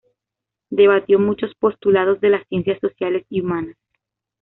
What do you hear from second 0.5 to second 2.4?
Debatió muchos postulados de